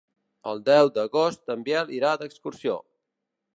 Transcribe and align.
El 0.51 0.63
deu 0.69 0.89
d'agost 0.95 1.53
en 1.55 1.67
Biel 1.69 1.93
irà 1.99 2.17
d'excursió. 2.23 2.79